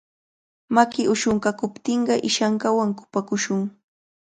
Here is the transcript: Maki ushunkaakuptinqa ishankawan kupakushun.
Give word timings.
Maki 0.75 1.01
ushunkaakuptinqa 1.13 2.13
ishankawan 2.29 2.89
kupakushun. 2.99 3.61